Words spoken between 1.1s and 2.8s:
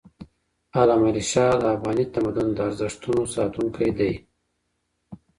رشاد د افغاني تمدن د